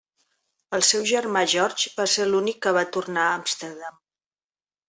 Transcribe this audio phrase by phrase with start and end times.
[0.77, 4.05] El seu germà George va ser l'únic que va tornar a Amsterdam.